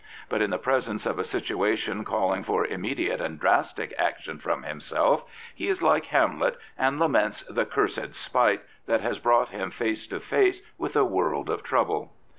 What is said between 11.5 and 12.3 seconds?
of trouble.